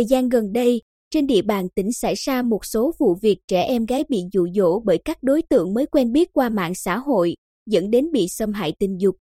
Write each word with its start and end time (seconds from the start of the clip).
Thời 0.00 0.06
gian 0.06 0.28
gần 0.28 0.52
đây, 0.52 0.82
trên 1.10 1.26
địa 1.26 1.42
bàn 1.42 1.68
tỉnh 1.74 1.92
xảy 1.92 2.14
ra 2.14 2.42
một 2.42 2.64
số 2.64 2.92
vụ 2.98 3.14
việc 3.22 3.38
trẻ 3.48 3.62
em 3.62 3.86
gái 3.86 4.04
bị 4.08 4.22
dụ 4.32 4.46
dỗ 4.54 4.80
bởi 4.80 4.98
các 5.04 5.22
đối 5.22 5.42
tượng 5.42 5.74
mới 5.74 5.86
quen 5.86 6.12
biết 6.12 6.32
qua 6.32 6.48
mạng 6.48 6.74
xã 6.74 6.98
hội, 6.98 7.34
dẫn 7.66 7.90
đến 7.90 8.12
bị 8.12 8.28
xâm 8.28 8.52
hại 8.52 8.72
tình 8.78 9.00
dục. 9.00 9.16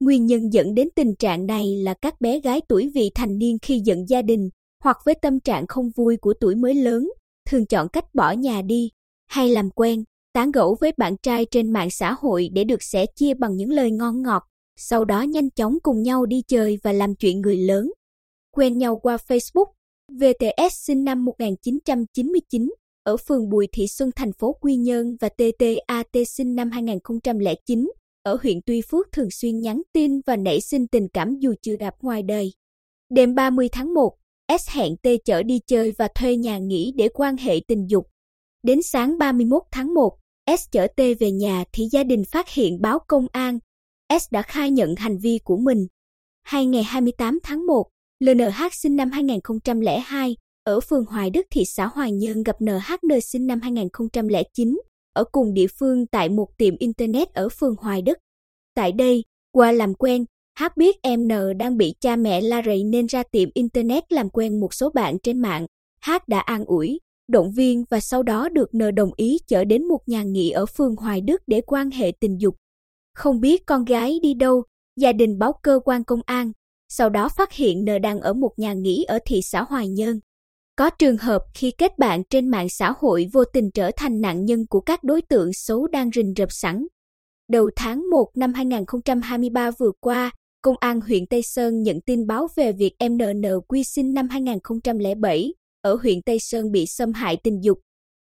Nguyên 0.00 0.26
nhân 0.26 0.52
dẫn 0.52 0.74
đến 0.74 0.88
tình 0.96 1.16
trạng 1.16 1.46
này 1.46 1.76
là 1.76 1.94
các 2.02 2.20
bé 2.20 2.40
gái 2.40 2.60
tuổi 2.68 2.90
vị 2.94 3.10
thành 3.14 3.38
niên 3.38 3.58
khi 3.62 3.80
giận 3.84 4.08
gia 4.08 4.22
đình 4.22 4.48
hoặc 4.84 4.96
với 5.04 5.14
tâm 5.22 5.40
trạng 5.40 5.66
không 5.66 5.90
vui 5.96 6.16
của 6.16 6.34
tuổi 6.40 6.54
mới 6.54 6.74
lớn, 6.74 7.08
thường 7.50 7.66
chọn 7.66 7.88
cách 7.88 8.14
bỏ 8.14 8.32
nhà 8.32 8.62
đi 8.62 8.90
hay 9.26 9.48
làm 9.48 9.70
quen, 9.70 10.04
tán 10.32 10.50
gẫu 10.50 10.76
với 10.80 10.92
bạn 10.96 11.16
trai 11.22 11.44
trên 11.50 11.70
mạng 11.70 11.90
xã 11.90 12.16
hội 12.20 12.48
để 12.52 12.64
được 12.64 12.82
sẻ 12.82 13.06
chia 13.16 13.34
bằng 13.34 13.56
những 13.56 13.70
lời 13.70 13.90
ngon 13.90 14.22
ngọt, 14.22 14.42
sau 14.76 15.04
đó 15.04 15.22
nhanh 15.22 15.50
chóng 15.50 15.78
cùng 15.82 16.02
nhau 16.02 16.26
đi 16.26 16.42
chơi 16.48 16.78
và 16.82 16.92
làm 16.92 17.14
chuyện 17.14 17.40
người 17.40 17.56
lớn. 17.56 17.90
Quen 18.56 18.78
nhau 18.78 18.96
qua 18.96 19.16
Facebook, 19.28 19.66
VTS 20.12 20.74
sinh 20.74 21.04
năm 21.04 21.24
1999 21.24 22.70
ở 23.02 23.16
phường 23.16 23.48
Bùi 23.50 23.66
Thị 23.72 23.86
Xuân 23.88 24.10
thành 24.16 24.32
phố 24.32 24.52
Quy 24.60 24.76
Nhơn 24.76 25.16
và 25.20 25.28
TTAT 25.28 26.28
sinh 26.28 26.54
năm 26.54 26.70
2009 26.70 27.90
ở 28.22 28.38
huyện 28.42 28.60
Tuy 28.66 28.82
Phước 28.90 29.12
thường 29.12 29.30
xuyên 29.30 29.60
nhắn 29.60 29.82
tin 29.92 30.20
và 30.26 30.36
nảy 30.36 30.60
sinh 30.60 30.86
tình 30.86 31.08
cảm 31.12 31.38
dù 31.38 31.54
chưa 31.62 31.76
gặp 31.76 31.94
ngoài 32.02 32.22
đời. 32.22 32.52
Đêm 33.10 33.34
30 33.34 33.68
tháng 33.72 33.94
1, 33.94 34.16
S 34.58 34.70
hẹn 34.70 34.96
T 34.96 35.06
chở 35.24 35.42
đi 35.42 35.60
chơi 35.66 35.92
và 35.98 36.08
thuê 36.14 36.36
nhà 36.36 36.58
nghỉ 36.58 36.92
để 36.96 37.08
quan 37.14 37.36
hệ 37.36 37.60
tình 37.68 37.86
dục. 37.90 38.06
Đến 38.62 38.82
sáng 38.82 39.18
31 39.18 39.62
tháng 39.72 39.94
1, 39.94 40.18
S 40.58 40.70
chở 40.70 40.86
T 40.96 41.00
về 41.20 41.30
nhà 41.30 41.64
thì 41.72 41.88
gia 41.92 42.04
đình 42.04 42.22
phát 42.24 42.48
hiện 42.48 42.80
báo 42.80 42.98
công 43.08 43.26
an. 43.32 43.58
S 44.20 44.26
đã 44.30 44.42
khai 44.42 44.70
nhận 44.70 44.94
hành 44.96 45.18
vi 45.18 45.38
của 45.44 45.56
mình. 45.56 45.86
Hai 46.42 46.66
ngày 46.66 46.82
28 46.82 47.38
tháng 47.42 47.66
1, 47.66 47.84
LNH 48.20 48.72
sinh 48.72 48.96
năm 48.96 49.10
2002 49.10 50.36
ở 50.64 50.80
phường 50.80 51.04
Hoài 51.04 51.30
Đức 51.30 51.46
thị 51.50 51.64
xã 51.64 51.86
Hoài 51.86 52.12
Nhơn 52.12 52.42
gặp 52.42 52.56
NHN 52.60 53.20
sinh 53.20 53.46
năm 53.46 53.60
2009 53.60 54.78
ở 55.12 55.24
cùng 55.32 55.54
địa 55.54 55.66
phương 55.78 56.06
tại 56.06 56.28
một 56.28 56.48
tiệm 56.56 56.74
internet 56.78 57.28
ở 57.28 57.48
phường 57.48 57.74
Hoài 57.76 58.02
Đức. 58.02 58.18
Tại 58.74 58.92
đây, 58.92 59.24
qua 59.52 59.72
làm 59.72 59.94
quen, 59.94 60.24
H 60.60 60.64
biết 60.76 60.96
em 61.02 61.28
N 61.28 61.58
đang 61.58 61.76
bị 61.76 61.94
cha 62.00 62.16
mẹ 62.16 62.40
la 62.40 62.62
rầy 62.66 62.84
nên 62.84 63.06
ra 63.06 63.22
tiệm 63.22 63.48
internet 63.54 64.12
làm 64.12 64.30
quen 64.30 64.60
một 64.60 64.74
số 64.74 64.90
bạn 64.90 65.18
trên 65.22 65.38
mạng. 65.38 65.66
H 66.06 66.10
đã 66.26 66.40
an 66.40 66.64
ủi, 66.64 67.00
động 67.28 67.52
viên 67.52 67.84
và 67.90 68.00
sau 68.00 68.22
đó 68.22 68.48
được 68.48 68.74
N 68.74 68.94
đồng 68.94 69.10
ý 69.16 69.38
chở 69.46 69.64
đến 69.64 69.84
một 69.84 70.00
nhà 70.06 70.22
nghỉ 70.22 70.50
ở 70.50 70.66
phường 70.66 70.96
Hoài 70.96 71.20
Đức 71.20 71.42
để 71.46 71.60
quan 71.66 71.90
hệ 71.90 72.12
tình 72.20 72.40
dục. 72.40 72.54
Không 73.14 73.40
biết 73.40 73.66
con 73.66 73.84
gái 73.84 74.18
đi 74.22 74.34
đâu, 74.34 74.62
gia 74.96 75.12
đình 75.12 75.38
báo 75.38 75.52
cơ 75.62 75.80
quan 75.84 76.04
công 76.04 76.20
an, 76.26 76.52
sau 76.88 77.08
đó 77.08 77.28
phát 77.36 77.52
hiện 77.52 77.84
N 77.84 78.02
đang 78.02 78.20
ở 78.20 78.32
một 78.32 78.52
nhà 78.56 78.72
nghỉ 78.72 79.04
ở 79.08 79.18
thị 79.26 79.40
xã 79.42 79.62
Hoài 79.62 79.88
Nhơn. 79.88 80.20
Có 80.76 80.90
trường 80.90 81.16
hợp 81.16 81.42
khi 81.54 81.70
kết 81.78 81.98
bạn 81.98 82.22
trên 82.30 82.48
mạng 82.48 82.68
xã 82.68 82.92
hội 82.98 83.26
vô 83.32 83.44
tình 83.44 83.70
trở 83.74 83.90
thành 83.96 84.20
nạn 84.20 84.44
nhân 84.44 84.66
của 84.70 84.80
các 84.80 85.04
đối 85.04 85.22
tượng 85.22 85.52
xấu 85.52 85.86
đang 85.86 86.10
rình 86.14 86.34
rập 86.36 86.52
sẵn. 86.52 86.86
Đầu 87.48 87.70
tháng 87.76 88.10
1 88.10 88.30
năm 88.36 88.52
2023 88.54 89.70
vừa 89.70 89.92
qua, 90.00 90.30
Công 90.62 90.76
an 90.80 91.00
huyện 91.00 91.26
Tây 91.26 91.42
Sơn 91.42 91.82
nhận 91.82 92.00
tin 92.00 92.26
báo 92.26 92.48
về 92.56 92.72
việc 92.72 92.94
em 92.98 93.18
NN 93.18 93.60
quy 93.68 93.84
sinh 93.84 94.14
năm 94.14 94.28
2007 94.28 95.54
ở 95.82 95.94
huyện 96.02 96.22
Tây 96.22 96.38
Sơn 96.40 96.72
bị 96.72 96.86
xâm 96.86 97.12
hại 97.12 97.36
tình 97.36 97.64
dục. 97.64 97.78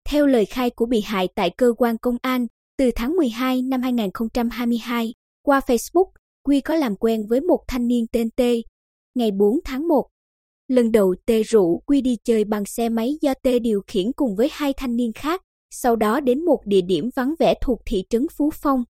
Theo 0.09 0.27
lời 0.27 0.45
khai 0.45 0.71
của 0.71 0.87
bị 0.87 1.01
hại 1.01 1.29
tại 1.35 1.51
cơ 1.51 1.73
quan 1.79 1.99
công 1.99 2.17
an, 2.23 2.47
từ 2.79 2.91
tháng 2.95 3.17
12 3.17 3.63
năm 3.63 3.83
2022, 3.83 5.15
qua 5.43 5.61
Facebook, 5.67 6.11
Quy 6.49 6.61
có 6.61 6.75
làm 6.75 6.97
quen 6.97 7.27
với 7.27 7.41
một 7.41 7.59
thanh 7.69 7.87
niên 7.87 8.07
tên 8.13 8.31
T. 8.31 8.41
Ngày 9.15 9.31
4 9.31 9.59
tháng 9.65 9.89
1, 9.89 10.05
lần 10.69 10.93
đầu 10.93 11.15
T 11.27 11.31
rủ 11.47 11.83
Quy 11.87 12.01
đi 12.01 12.17
chơi 12.25 12.45
bằng 12.45 12.65
xe 12.65 12.89
máy 12.89 13.19
do 13.21 13.35
T 13.35 13.49
điều 13.63 13.81
khiển 13.87 14.13
cùng 14.17 14.37
với 14.37 14.49
hai 14.53 14.73
thanh 14.77 14.97
niên 14.97 15.13
khác, 15.13 15.43
sau 15.71 15.97
đó 15.97 16.21
đến 16.21 16.45
một 16.45 16.61
địa 16.65 16.81
điểm 16.81 17.11
vắng 17.17 17.35
vẻ 17.39 17.55
thuộc 17.63 17.79
thị 17.87 18.05
trấn 18.11 18.27
Phú 18.37 18.51
Phong. 18.63 18.85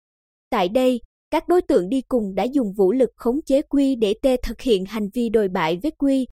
Tại 0.50 0.68
đây, 0.68 1.00
các 1.30 1.48
đối 1.48 1.62
tượng 1.62 1.88
đi 1.88 2.00
cùng 2.08 2.34
đã 2.34 2.42
dùng 2.42 2.72
vũ 2.72 2.92
lực 2.92 3.10
khống 3.16 3.42
chế 3.46 3.62
Quy 3.62 3.96
để 3.96 4.14
T 4.22 4.26
thực 4.42 4.60
hiện 4.60 4.84
hành 4.84 5.08
vi 5.14 5.28
đồi 5.28 5.48
bại 5.48 5.78
với 5.82 5.90
Quy. 5.90 6.26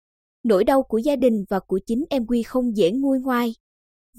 Nỗi 0.44 0.64
đau 0.64 0.84
của 0.84 0.98
gia 0.98 1.16
đình 1.16 1.44
và 1.50 1.60
của 1.68 1.80
chính 1.86 2.04
em 2.10 2.26
Quy 2.28 2.44
không 2.44 2.78
dễ 2.78 2.92
nguôi 2.92 3.20
ngoai. 3.20 3.54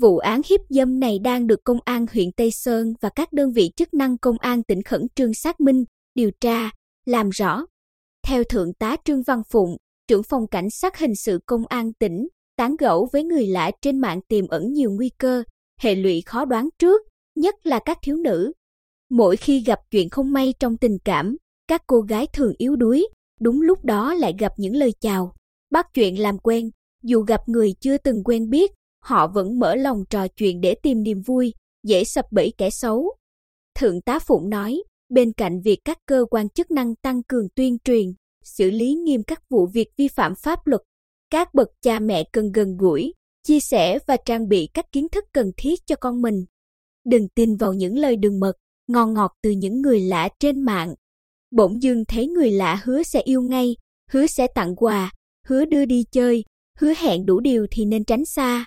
Vụ 0.01 0.19
án 0.19 0.41
hiếp 0.51 0.61
dâm 0.69 1.01
này 1.01 1.19
đang 1.19 1.47
được 1.47 1.61
công 1.65 1.79
an 1.85 2.07
huyện 2.13 2.33
Tây 2.33 2.51
Sơn 2.51 2.95
và 3.01 3.09
các 3.15 3.33
đơn 3.33 3.53
vị 3.53 3.71
chức 3.77 3.95
năng 3.95 4.19
công 4.19 4.39
an 4.39 4.63
tỉnh 4.63 4.83
khẩn 4.83 5.07
trương 5.15 5.35
xác 5.35 5.61
minh, 5.61 5.85
điều 6.15 6.31
tra, 6.41 6.71
làm 7.05 7.31
rõ. 7.31 7.67
Theo 8.27 8.45
Thượng 8.45 8.75
tá 8.75 8.97
Trương 9.05 9.23
Văn 9.23 9.43
Phụng, 9.51 9.77
trưởng 10.09 10.23
phòng 10.23 10.47
cảnh 10.47 10.71
sát 10.71 10.99
hình 10.99 11.15
sự 11.15 11.39
công 11.47 11.67
an 11.67 11.93
tỉnh, 11.93 12.29
tán 12.57 12.77
gẫu 12.77 13.09
với 13.13 13.25
người 13.25 13.47
lạ 13.47 13.71
trên 13.83 13.99
mạng 13.99 14.21
tiềm 14.29 14.49
ẩn 14.49 14.73
nhiều 14.73 14.91
nguy 14.91 15.11
cơ, 15.19 15.43
hệ 15.81 15.95
lụy 15.95 16.23
khó 16.27 16.45
đoán 16.45 16.69
trước, 16.79 17.03
nhất 17.35 17.55
là 17.67 17.81
các 17.85 17.99
thiếu 18.03 18.17
nữ. 18.17 18.53
Mỗi 19.11 19.37
khi 19.37 19.61
gặp 19.61 19.79
chuyện 19.91 20.11
không 20.11 20.33
may 20.33 20.55
trong 20.61 20.77
tình 20.77 20.99
cảm, 21.05 21.37
các 21.69 21.83
cô 21.87 22.01
gái 22.01 22.27
thường 22.33 22.53
yếu 22.59 22.77
đuối, 22.77 23.09
đúng 23.41 23.61
lúc 23.61 23.85
đó 23.85 24.15
lại 24.15 24.35
gặp 24.39 24.53
những 24.57 24.77
lời 24.77 24.93
chào, 25.01 25.35
bắt 25.71 25.87
chuyện 25.95 26.21
làm 26.21 26.39
quen, 26.39 26.71
dù 27.03 27.23
gặp 27.23 27.41
người 27.49 27.75
chưa 27.81 27.99
từng 27.99 28.25
quen 28.25 28.51
biết, 28.51 28.73
họ 29.03 29.29
vẫn 29.29 29.59
mở 29.59 29.75
lòng 29.75 30.05
trò 30.11 30.29
chuyện 30.29 30.61
để 30.61 30.75
tìm 30.83 31.03
niềm 31.03 31.21
vui, 31.27 31.55
dễ 31.83 32.05
sập 32.05 32.25
bẫy 32.33 32.53
kẻ 32.59 32.71
xấu. 32.71 33.15
Thượng 33.79 34.01
tá 34.01 34.19
Phụng 34.19 34.51
nói, 34.51 34.83
bên 35.09 35.33
cạnh 35.33 35.61
việc 35.61 35.79
các 35.85 35.99
cơ 36.07 36.25
quan 36.31 36.49
chức 36.49 36.71
năng 36.71 36.95
tăng 36.97 37.23
cường 37.23 37.49
tuyên 37.55 37.79
truyền, 37.85 38.13
xử 38.45 38.71
lý 38.71 38.95
nghiêm 38.95 39.23
các 39.23 39.43
vụ 39.51 39.67
việc 39.67 39.89
vi 39.97 40.09
phạm 40.09 40.33
pháp 40.43 40.67
luật, 40.67 40.81
các 41.31 41.55
bậc 41.55 41.69
cha 41.83 41.99
mẹ 41.99 42.25
cần 42.33 42.53
gần 42.53 42.77
gũi, 42.77 43.13
chia 43.47 43.61
sẻ 43.61 43.99
và 44.07 44.17
trang 44.25 44.49
bị 44.49 44.69
các 44.75 44.85
kiến 44.93 45.09
thức 45.09 45.25
cần 45.33 45.53
thiết 45.57 45.81
cho 45.87 45.97
con 45.97 46.23
mình. 46.23 46.45
Đừng 47.05 47.29
tin 47.29 47.57
vào 47.57 47.73
những 47.73 47.99
lời 47.99 48.17
đường 48.17 48.41
mật, 48.41 48.53
ngon 48.89 49.15
ngọt 49.15 49.33
từ 49.43 49.51
những 49.51 49.81
người 49.83 50.01
lạ 50.01 50.29
trên 50.41 50.61
mạng. 50.61 50.95
Bỗng 51.51 51.83
dưng 51.83 52.05
thấy 52.05 52.27
người 52.27 52.51
lạ 52.51 52.81
hứa 52.85 53.03
sẽ 53.03 53.21
yêu 53.21 53.43
ngay, 53.43 53.77
hứa 54.11 54.27
sẽ 54.27 54.47
tặng 54.55 54.77
quà, 54.77 55.13
hứa 55.47 55.65
đưa 55.65 55.85
đi 55.85 56.05
chơi, 56.13 56.45
hứa 56.79 56.93
hẹn 56.97 57.27
đủ 57.27 57.41
điều 57.41 57.67
thì 57.71 57.85
nên 57.85 58.05
tránh 58.05 58.25
xa. 58.25 58.67